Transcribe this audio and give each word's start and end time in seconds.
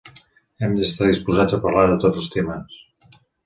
Hem 0.67 0.73
d'estar 0.79 1.11
disposats 1.11 1.59
a 1.59 1.61
parlar 1.67 1.87
de 1.95 2.01
tots 2.07 2.25
els 2.25 2.33
temes. 2.39 2.85